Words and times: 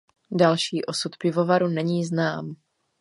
Další 0.31 0.85
osud 0.85 1.17
pivovaru 1.17 1.67
není 1.67 2.05
znám. 2.05 2.55